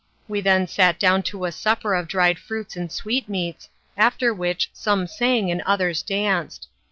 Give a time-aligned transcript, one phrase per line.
[0.27, 5.05] We then sat down to a supper of dried fruits and sweetmeats, after which some
[5.05, 6.67] sang and others danced.